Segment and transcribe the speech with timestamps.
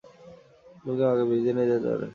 [0.75, 2.07] তুমি কি আমাকে ব্রিজে নিয়ে যেতে পারবে?